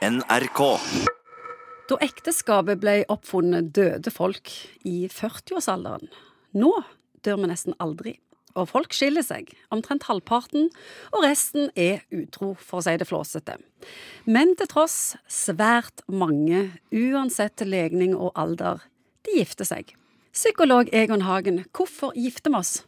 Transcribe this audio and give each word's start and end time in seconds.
NRK. 0.00 0.60
Da 1.84 1.96
ekteskapet 2.00 2.80
ble 2.80 2.94
oppfunnet, 3.12 3.66
døde 3.76 4.08
folk 4.08 4.48
i 4.88 5.10
40-årsalderen. 5.12 6.08
Nå 6.56 6.70
dør 7.20 7.42
vi 7.42 7.50
nesten 7.50 7.76
aldri. 7.84 8.14
Og 8.56 8.70
folk 8.72 8.96
skiller 8.96 9.20
seg, 9.20 9.52
omtrent 9.68 10.08
halvparten, 10.08 10.70
og 11.12 11.26
resten 11.26 11.68
er 11.76 12.00
utro, 12.16 12.54
for 12.56 12.80
å 12.80 12.86
si 12.86 12.96
det 12.96 13.10
flåsete. 13.10 13.58
Men 14.24 14.56
til 14.56 14.72
tross, 14.72 15.18
svært 15.28 16.00
mange, 16.08 16.70
uansett 16.88 17.60
legning 17.68 18.16
og 18.16 18.32
alder, 18.40 18.80
de 19.28 19.36
gifter 19.42 19.68
seg. 19.68 19.92
Psykolog 20.32 20.88
Egon 20.96 21.28
Hagen, 21.28 21.66
hvorfor 21.76 22.16
gifter 22.16 22.56
vi 22.56 22.62
oss? 22.64 22.78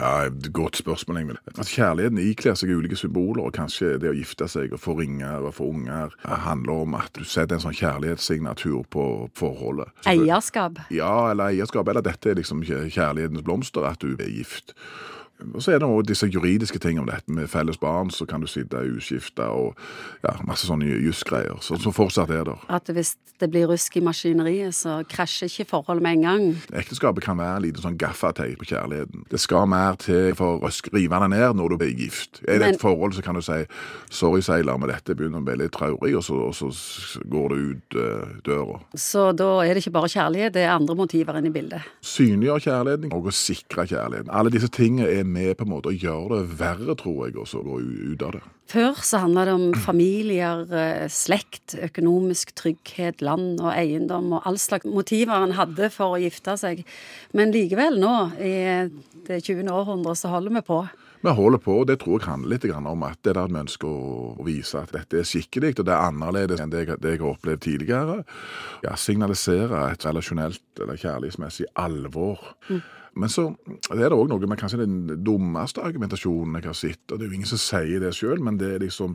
Ja, 0.00 0.28
Godt 0.52 0.76
spørsmål, 0.80 1.18
Ingvild. 1.20 1.38
Altså, 1.58 1.74
kjærligheten 1.76 2.18
ikler 2.18 2.54
seg 2.56 2.70
ulike 2.72 2.96
symboler, 2.96 3.44
og 3.44 3.52
kanskje 3.52 3.98
det 4.00 4.08
å 4.10 4.14
gifte 4.16 4.48
seg 4.48 4.72
og 4.72 4.80
få 4.80 4.94
ringer 4.98 5.44
og 5.44 5.52
få 5.58 5.68
unger 5.68 6.14
handler 6.24 6.72
om 6.86 6.94
at 6.98 7.12
du 7.18 7.24
setter 7.28 7.58
en 7.58 7.64
sånn 7.66 7.76
kjærlighetssignatur 7.76 8.86
på 8.90 9.06
forholdet. 9.38 9.92
Så 10.02 10.14
Eierskap. 10.14 10.80
Ja, 10.90 11.12
eller 11.30 11.52
eierskap, 11.52 11.88
eller 11.92 12.02
dette 12.02 12.30
er 12.32 12.40
liksom 12.40 12.64
kjæ- 12.64 12.88
kjærlighetens 12.94 13.44
blomster, 13.44 13.84
at 13.84 14.00
du 14.00 14.14
er 14.16 14.32
gift. 14.32 14.72
Og 15.54 15.62
så 15.62 15.72
er 15.74 15.78
det 15.82 15.88
også 15.88 16.08
disse 16.08 16.26
juridiske 16.26 16.78
tingene 16.78 17.04
om 17.04 17.10
dette. 17.10 17.32
Med 17.32 17.48
felles 17.48 17.78
barn 17.78 18.10
så 18.10 18.26
kan 18.28 18.40
du 18.40 18.46
sitte 18.50 18.80
uskifta 18.96 19.48
og 19.52 19.76
ja, 20.24 20.36
masse 20.46 20.66
sånne 20.68 20.86
jussgreier. 21.02 21.58
Så, 21.60 21.78
så 21.82 21.92
fortsatt 21.94 22.30
er 22.30 22.44
det. 22.48 22.56
At 22.72 22.88
hvis 22.92 23.14
det 23.42 23.50
blir 23.50 23.66
rusk 23.70 23.96
i 23.98 24.02
maskineriet, 24.04 24.74
så 24.76 25.00
krasjer 25.10 25.50
ikke 25.50 25.68
forholdet 25.72 26.02
med 26.04 26.18
en 26.18 26.26
gang. 26.26 26.44
Ekteskapet 26.78 27.24
kan 27.24 27.38
være 27.40 27.56
en 27.58 27.64
liten 27.66 27.82
sånn 27.82 27.98
gaffateip 27.98 28.60
på 28.60 28.68
kjærligheten. 28.70 29.24
Det 29.32 29.40
skal 29.42 29.66
mer 29.70 29.98
til 30.02 30.34
for 30.38 30.62
å 30.62 30.72
rive 30.94 31.22
det 31.24 31.30
ned 31.34 31.58
når 31.58 31.74
du 31.74 31.76
blir 31.82 31.94
gift. 31.98 32.42
Er 32.46 32.58
det 32.58 32.66
Men- 32.66 32.74
et 32.74 32.80
forhold, 32.80 33.14
så 33.14 33.22
kan 33.22 33.34
du 33.34 33.42
si 33.42 33.64
'sorry, 34.10 34.40
seiler, 34.40 34.76
men 34.78 34.88
dette 34.88 35.14
begynner 35.14 35.40
å 35.40 35.44
bli 35.44 35.56
litt 35.56 35.72
traurig', 35.72 36.16
og 36.16 36.22
så, 36.22 36.34
og 36.34 36.54
så 36.54 36.70
går 37.30 37.48
det 37.48 37.58
ut 37.58 37.96
uh, 37.96 38.28
døra. 38.44 38.80
Så 38.94 39.32
da 39.36 39.60
er 39.64 39.74
det 39.74 39.86
ikke 39.86 39.92
bare 39.98 40.08
kjærlighet, 40.08 40.54
det 40.54 40.62
er 40.62 40.70
andre 40.76 40.94
motiver 40.94 41.36
inne 41.38 41.46
i 41.46 41.50
bildet. 41.50 41.82
Synliggjør 42.02 42.58
kjærligheten 42.58 43.12
og 43.12 43.26
å 43.26 43.30
sikre 43.32 43.86
kjærligheten. 43.86 44.28
Alle 44.30 44.50
disse 44.50 44.68
tingene 44.68 45.08
er 45.08 45.24
med 45.32 45.56
på 45.58 45.66
en 45.66 45.72
måte 45.72 45.90
å 45.90 45.96
gjøre 45.96 46.40
det 46.40 46.58
verre, 46.60 46.96
tror 46.98 47.26
jeg, 47.26 47.36
også 47.40 47.62
å 47.62 47.66
gå 47.66 47.78
ut 48.12 48.24
av 48.26 48.36
det. 48.36 48.42
Før 48.72 49.00
så 49.04 49.20
handla 49.24 49.44
det 49.48 49.54
om 49.56 49.74
familier, 49.84 50.62
eh, 50.72 51.08
slekt, 51.12 51.74
økonomisk 51.76 52.54
trygghet, 52.56 53.20
land 53.20 53.60
og 53.60 53.72
eiendom 53.74 54.32
og 54.32 54.46
all 54.48 54.56
slags 54.60 54.88
motiver 54.88 55.44
en 55.44 55.56
hadde 55.58 55.90
for 55.92 56.16
å 56.16 56.22
gifte 56.22 56.56
seg. 56.56 56.84
Men 57.36 57.52
likevel, 57.52 57.98
nå 58.00 58.16
i 58.40 58.54
det 59.26 59.42
20. 59.44 59.68
århundret, 59.68 60.20
så 60.20 60.32
holder 60.32 60.56
vi 60.56 60.64
på. 60.70 60.82
Vi 61.22 61.30
holder 61.30 61.60
på, 61.62 61.74
og 61.80 61.86
det 61.86 62.00
tror 62.02 62.18
jeg 62.18 62.26
handler 62.26 62.56
litt 62.56 62.64
om 62.74 63.04
at 63.06 63.20
det 63.22 63.30
er 63.30 63.44
at 63.44 63.52
vi 63.52 63.60
ønsker 63.60 63.86
å, 63.86 64.46
vise 64.46 64.80
at 64.80 64.90
dette 64.90 65.20
er 65.20 65.28
skikkelig, 65.28 65.76
og 65.78 65.86
det 65.86 65.94
er 65.94 66.08
annerledes 66.08 66.62
enn 66.62 66.72
det 66.72 66.80
jeg, 66.82 66.96
det 66.98 67.12
jeg 67.14 67.20
har 67.22 67.36
opplevd 67.36 67.62
tidligere. 67.62 68.16
Ja, 68.82 68.96
signalisere 68.98 69.84
et 69.92 70.06
relasjonelt 70.08 70.82
eller 70.82 70.98
kjærlighetsmessig 70.98 71.68
alvor. 71.78 72.42
Men 73.14 73.28
så 73.28 73.44
er 73.92 74.08
det 74.08 74.16
òg 74.16 74.30
noe 74.30 74.48
med 74.48 74.58
kanskje 74.58 74.80
den 74.80 75.22
dummeste 75.22 75.84
argumentasjonen 75.84 76.56
jeg 76.58 76.68
har 76.70 76.78
sett, 76.78 77.04
og 77.12 77.20
det 77.20 77.26
er 77.26 77.30
jo 77.30 77.38
ingen 77.38 77.50
som 77.50 77.60
sier 77.60 78.02
det 78.02 78.14
sjøl, 78.16 78.40
men 78.42 78.58
det 78.58 78.72
er 78.72 78.82
liksom 78.82 79.14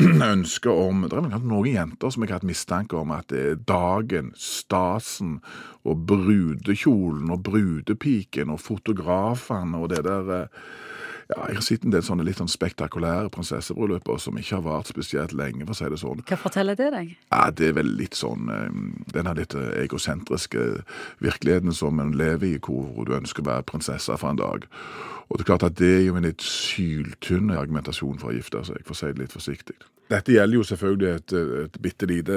ønsket 0.32 0.70
om 0.70 1.04
Det 1.04 1.18
er 1.18 1.26
vel 1.26 1.44
noen 1.50 1.68
jenter 1.70 2.14
som 2.14 2.24
jeg 2.24 2.32
har 2.32 2.40
hatt 2.40 2.48
mistanke 2.48 2.96
om 2.98 3.12
at 3.14 3.28
det 3.34 3.42
er 3.50 3.60
dagen, 3.68 4.32
stasen 4.38 5.36
og 5.84 6.06
brudekjolen 6.08 7.34
og 7.34 7.44
brudepiken 7.50 8.54
og 8.54 8.62
fotografene 8.62 9.82
og 9.82 9.90
det 9.92 10.04
der 10.06 10.34
eh, 10.38 10.66
ja, 11.30 11.48
Jeg 11.48 11.58
har 11.58 11.64
sett 11.64 11.84
en 11.84 11.94
del 11.94 12.04
sånne 12.04 12.26
litt 12.26 12.40
sånn 12.40 12.52
spektakulære 12.52 13.32
prinsessebrylluper 13.34 14.20
som 14.22 14.38
ikke 14.38 14.58
har 14.58 14.66
vart 14.66 14.92
spesielt 14.92 15.32
lenge, 15.36 15.64
for 15.66 15.74
å 15.74 15.78
si 15.78 15.90
det 15.92 16.00
sånn. 16.02 16.24
Hva 16.28 16.40
forteller 16.40 16.78
det 16.78 16.90
deg? 16.94 17.14
Ja, 17.32 17.50
Det 17.50 17.68
er 17.68 17.78
vel 17.80 17.94
litt 17.98 18.14
sånn 18.18 18.46
denne 18.46 19.24
den 19.24 19.30
her 19.30 19.38
litt 19.38 19.54
eh, 19.54 19.82
egosentriske 19.84 20.84
virkeligheten 21.24 21.72
som 21.72 22.00
en 22.00 22.12
lever 22.18 22.54
i, 22.54 22.58
hvor 22.60 23.04
du 23.06 23.14
ønsker 23.16 23.44
å 23.44 23.50
være 23.50 23.68
prinsesse 23.70 24.18
for 24.20 24.30
en 24.30 24.40
dag. 24.40 24.68
Og 25.28 25.38
det 25.38 25.44
er 25.44 25.48
klart 25.48 25.66
at 25.66 25.78
det 25.80 25.90
er 25.98 26.04
jo 26.04 26.18
en 26.18 26.26
litt 26.26 26.44
syltynn 26.44 27.50
argumentasjon 27.54 28.20
for 28.20 28.30
å 28.30 28.36
gifte 28.36 28.64
seg, 28.68 28.84
for 28.84 28.94
å 28.94 28.98
si 28.98 29.12
det 29.12 29.24
litt 29.24 29.34
forsiktig. 29.34 29.76
Dette 30.10 30.34
gjelder 30.34 30.58
jo 30.58 30.64
selvfølgelig 30.68 31.08
et, 31.14 31.32
et 31.64 31.76
bitte 31.80 32.06
lite 32.08 32.34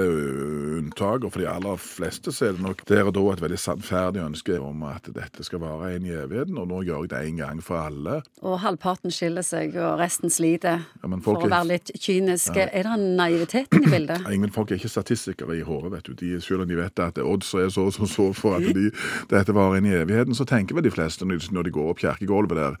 unntak, 0.78 1.24
og 1.26 1.34
for 1.34 1.42
de 1.42 1.48
aller 1.50 1.80
fleste 1.82 2.32
så 2.32 2.48
er 2.48 2.56
det 2.56 2.64
nok 2.64 2.80
der 2.88 3.10
og 3.10 3.12
da 3.16 3.24
et 3.34 3.42
veldig 3.44 3.58
sannferdig 3.60 4.22
ønske 4.24 4.56
om 4.62 4.86
at 4.88 5.10
dette 5.12 5.44
skal 5.44 5.60
vare 5.60 5.90
inn 5.96 6.06
i 6.08 6.14
evigheten, 6.16 6.56
og 6.56 6.70
nå 6.70 6.80
gjør 6.88 7.04
jeg 7.04 7.12
det 7.12 7.20
en 7.28 7.42
gang 7.42 7.60
for 7.64 7.82
alle. 7.82 8.20
Og 8.40 8.56
halvparten 8.62 9.12
skiller 9.12 9.44
seg, 9.44 9.76
og 9.76 9.98
resten 10.00 10.32
sliter. 10.32 10.86
Ja, 11.02 11.12
For 11.24 11.44
å 11.44 11.50
være 11.50 11.74
litt 11.74 11.92
kynisk. 12.00 12.56
Er 12.56 12.88
det 12.88 12.96
naiviteten 13.18 13.84
i 13.84 13.92
bildet? 13.92 14.24
Ingen 14.38 14.54
folk 14.54 14.72
er 14.72 14.80
ikke 14.80 14.92
statistikere 14.92 15.58
i 15.58 15.66
hodet, 15.66 15.92
vet 15.98 16.08
du. 16.08 16.16
De, 16.18 16.32
selv 16.44 16.64
om 16.64 16.72
de 16.72 16.80
vet 16.80 17.04
at 17.04 17.20
odds 17.20 17.52
er 17.58 17.68
så 17.74 17.88
og 17.88 17.94
så, 17.94 18.08
så 18.08 18.30
for 18.36 18.58
at 18.58 18.64
de, 18.76 18.88
dette 19.32 19.54
varer 19.56 19.82
inn 19.82 19.90
i 19.90 19.96
evigheten, 20.00 20.36
så 20.36 20.48
tenker 20.48 20.78
vel 20.78 20.88
de 20.88 20.94
fleste 20.94 21.28
når 21.28 21.52
når 21.54 21.68
de 21.68 21.72
går 21.74 21.92
opp 21.92 22.00
kirkegulvet 22.02 22.58
der, 22.58 22.80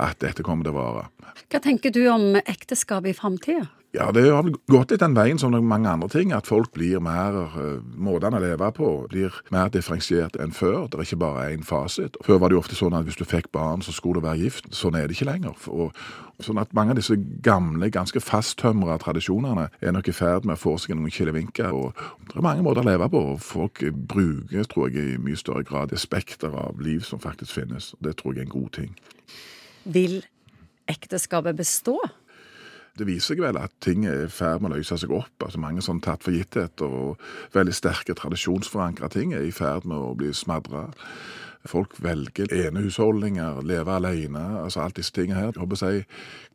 at 0.00 0.18
dette 0.20 0.44
kommer 0.46 0.66
til 0.66 0.74
å 0.74 0.80
vare. 0.80 1.06
Hva 1.52 1.60
tenker 1.62 1.94
du 1.94 2.02
om 2.12 2.36
ekteskapet 2.42 3.12
i 3.12 3.16
framtida? 3.16 3.68
Ja, 3.92 4.06
det 4.08 4.22
har 4.24 4.40
vel 4.40 4.54
gått 4.72 4.88
litt 4.88 5.02
den 5.02 5.12
veien 5.12 5.36
som 5.36 5.52
mange 5.68 5.90
andre 5.90 6.06
ting, 6.08 6.30
at 6.32 6.46
folk 6.48 6.70
blir 6.72 6.96
mer 7.04 7.34
uh, 7.52 7.82
Måtene 7.84 8.38
å 8.38 8.40
leve 8.40 8.70
på 8.72 8.86
blir 9.10 9.34
mer 9.52 9.68
differensiert 9.68 10.38
enn 10.40 10.54
før. 10.56 10.86
Det 10.88 10.96
er 10.96 11.04
ikke 11.04 11.18
bare 11.20 11.50
én 11.52 11.66
fasit. 11.68 12.16
Før 12.24 12.40
var 12.40 12.48
det 12.48 12.56
jo 12.56 12.62
ofte 12.62 12.78
sånn 12.78 12.96
at 12.96 13.04
hvis 13.04 13.20
du 13.20 13.26
fikk 13.28 13.50
barn, 13.52 13.84
så 13.84 13.92
skulle 13.92 14.22
du 14.22 14.24
være 14.24 14.40
gift. 14.46 14.70
Sånn 14.72 14.96
er 14.96 15.04
det 15.04 15.18
ikke 15.18 15.28
lenger. 15.28 15.68
Og, 15.68 15.92
sånn 16.40 16.62
at 16.62 16.72
mange 16.72 16.94
av 16.94 17.02
disse 17.02 17.18
gamle, 17.44 17.90
ganske 17.92 18.22
fasttømra 18.24 18.96
tradisjonene 19.02 19.68
er 19.84 19.92
nok 19.92 20.08
i 20.08 20.16
ferd 20.16 20.48
med 20.48 20.56
å 20.56 20.62
få 20.62 20.78
seg 20.80 20.96
noen 20.96 21.12
kilevinker. 21.12 21.76
Og 21.76 21.92
det 22.32 22.40
er 22.40 22.48
mange 22.48 22.64
måter 22.64 22.80
å 22.80 22.88
leve 22.88 23.10
på. 23.12 23.22
og 23.34 23.44
Folk 23.44 23.84
bruker, 23.92 24.64
tror 24.72 24.88
jeg, 24.88 25.04
i 25.04 25.20
mye 25.20 25.36
større 25.36 25.68
grad 25.68 25.92
det 25.92 26.00
spekter 26.00 26.56
av 26.64 26.80
liv 26.80 27.04
som 27.04 27.20
faktisk 27.20 27.60
finnes. 27.60 27.92
Det 28.00 28.16
tror 28.16 28.32
jeg 28.32 28.46
er 28.46 28.48
en 28.48 28.56
god 28.56 28.72
ting. 28.80 28.96
Vil 29.84 30.22
ekteskapet 30.88 31.60
bestå? 31.60 32.00
Det 32.98 33.06
viser 33.08 33.32
seg 33.32 33.40
vel 33.40 33.56
at 33.56 33.72
ting 33.84 34.04
er 34.08 34.26
i 34.26 34.32
ferd 34.32 34.60
med 34.60 34.72
å 34.72 34.78
løse 34.78 34.98
seg 35.00 35.12
opp. 35.16 35.32
altså 35.40 35.60
Mange 35.62 35.84
sånn 35.84 36.02
tatt 36.04 36.24
for 36.26 36.36
gittheter 36.36 36.92
og 36.92 37.22
veldig 37.54 37.74
sterke 37.76 38.16
tradisjonsforankra 38.18 39.08
ting 39.12 39.32
er 39.36 39.46
i 39.46 39.54
ferd 39.54 39.88
med 39.88 39.96
å 39.96 40.12
bli 40.18 40.32
smadra. 40.36 40.90
Folk 41.66 41.94
velger 42.02 42.50
enehusholdninger, 42.50 43.60
leve 43.62 43.92
alene, 43.94 44.40
altså 44.64 44.80
alt 44.82 44.96
disse 44.96 45.12
tingene 45.14 45.38
her. 45.38 45.52
Jeg 45.52 45.60
håper 45.62 45.76
å 45.76 45.78
si, 45.78 46.04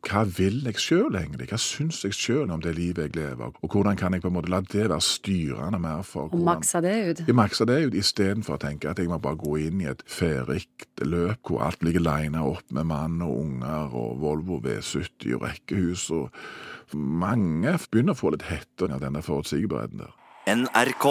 Hva 0.08 0.20
vil 0.38 0.60
jeg 0.68 0.74
sjøl 0.78 1.16
egentlig? 1.18 1.48
Hva 1.50 1.58
syns 1.58 2.02
jeg 2.04 2.12
sjøl 2.14 2.50
om 2.54 2.60
det 2.60 2.74
livet 2.76 3.08
jeg 3.08 3.16
lever? 3.16 3.50
Og 3.62 3.68
hvordan 3.72 3.96
kan 3.96 4.12
jeg 4.14 4.22
på 4.22 4.28
en 4.28 4.34
måte 4.36 4.50
la 4.52 4.60
det 4.60 4.84
være 4.90 5.00
styrende 5.00 5.80
mer 5.80 6.02
for 6.02 6.28
Og 6.28 6.30
hvordan- 6.36 6.44
makse 6.60 6.80
det 6.82 6.94
ut? 7.10 7.26
jeg 7.26 7.34
makse 7.34 7.66
det 7.66 7.86
ut 7.86 7.94
istedenfor 7.94 8.54
å 8.56 8.60
tenke 8.60 8.90
at 8.90 8.98
jeg 8.98 9.08
må 9.08 9.18
bare 9.20 9.36
gå 9.36 9.56
inn 9.66 9.80
i 9.80 9.86
et 9.90 10.02
ferikt 10.06 11.00
løp 11.02 11.38
hvor 11.48 11.62
alt 11.66 11.82
ligger 11.82 12.00
lina 12.00 12.44
opp 12.44 12.70
med 12.70 12.84
mann 12.86 13.20
og 13.22 13.38
unger 13.40 13.94
og 13.94 14.20
Volvo 14.20 14.60
V70 14.60 15.34
og 15.34 15.42
rekkehus. 15.42 16.10
og 16.10 16.30
Mange 16.94 17.78
begynner 17.90 18.12
å 18.14 18.16
få 18.18 18.30
litt 18.32 18.42
hette 18.42 18.90
av 18.92 19.00
denne 19.00 19.20
forutsigbarheten 19.22 19.98
der. 19.98 20.12
NRK. 20.46 21.04